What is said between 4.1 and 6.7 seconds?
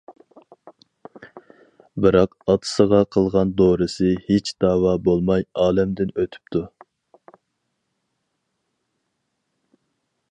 ھېچ داۋا بولماي ئالەمدىن ئۆتۈپتۇ.